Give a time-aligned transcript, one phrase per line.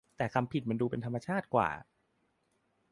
[0.17, 1.69] แต่คำผิดเยอะมันดูเป็นธรรมชาติกว่า